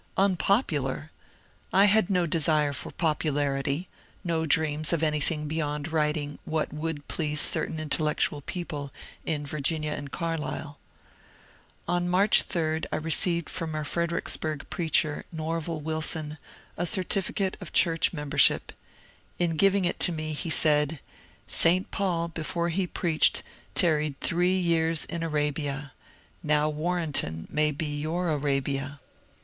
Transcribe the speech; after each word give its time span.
Unpopular 0.17 1.11
I 1.71 1.83
I 1.83 1.85
had 1.85 2.09
no 2.09 2.25
desire 2.25 2.73
for 2.73 2.89
popularity, 2.91 3.87
no 4.23 4.47
dreams 4.47 4.91
of 4.93 5.03
anything 5.03 5.47
beyond 5.47 5.91
writing 5.91 6.39
what 6.43 6.73
would 6.73 7.07
please 7.07 7.39
certain 7.39 7.79
intellectual 7.79 8.41
people 8.41 8.91
in 9.27 9.45
Virginia 9.45 9.91
and 9.91 10.11
Carlisle. 10.11 10.79
On 11.87 12.09
March 12.09 12.41
3 12.41 12.81
I 12.91 12.95
received 12.95 13.47
from 13.47 13.75
our 13.75 13.83
Fredericksburg 13.85 14.67
preacher. 14.71 15.23
Nerval 15.31 15.81
Wilson, 15.81 16.39
a 16.77 16.87
certificate 16.87 17.55
of 17.61 17.71
church 17.71 18.11
membership: 18.11 18.71
In 19.37 19.55
giving 19.55 19.85
it 19.85 19.99
to 19.99 20.11
me 20.11 20.33
he 20.33 20.49
said, 20.49 20.99
^^ 21.49 21.53
St. 21.53 21.91
Paul 21.91 22.27
before 22.29 22.69
he 22.69 22.87
preached 22.87 23.43
tarried 23.75 24.19
three 24.19 24.57
years 24.57 25.05
in 25.05 25.21
Arabia— 25.21 25.93
now 26.41 26.69
Warrenton 26.69 27.47
may 27.51 27.69
be 27.69 27.99
your 28.01 28.29
Arabia." 28.29 28.99